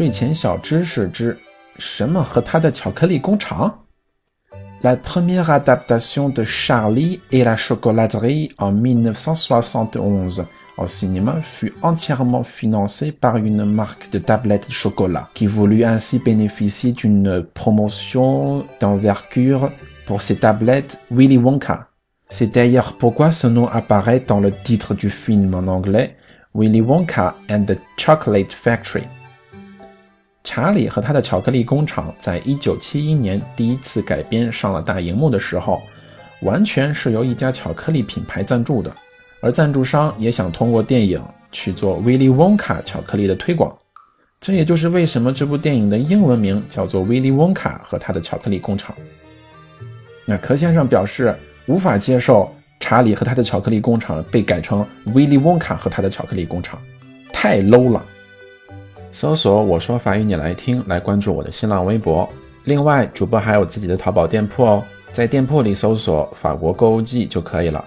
[0.00, 1.38] 睡前小知识之
[1.78, 3.86] 什么和他的巧克力工厂？
[4.82, 10.46] La première adaptation de Charlie et la chocolaterie en 1971
[10.76, 16.92] au cinéma fut entièrement financée par une marque de tablettes chocolat qui voulut ainsi bénéficier
[16.92, 19.72] d'une promotion d'envergure
[20.06, 21.84] pour ses tablettes Willy Wonka.
[22.28, 26.16] C'est d'ailleurs pourquoi ce nom apparaît dans le titre du film en anglais
[26.54, 29.04] Willy Wonka and the Chocolate Factory。
[30.43, 35.81] 查理和他的巧克力工厂在一九七一年第一次改编上了大荧幕的时候，
[36.41, 38.95] 完全是由一家巧克力品牌赞助的，
[39.41, 43.77] 而赞助商也想通过电影去做威利翁卡巧克力的推广。
[44.39, 48.95] 这也就是为什么这部电影的英文名叫做《威利翁卡和他的巧克力工厂》。
[50.25, 51.35] 那柯先生表示
[51.67, 52.51] 无法接受。
[52.83, 56.81] 查理和他的巧克力工厂被改成威利翁卡和他的巧克力工厂，
[57.31, 58.03] 太 low 了。
[59.11, 62.27] 搜索我说法语你来听，来关注我的新浪微博。
[62.63, 67.83] 另外，主播还有自己的淘宝店铺哦，在店铺里搜索“法国购物记”就可以了。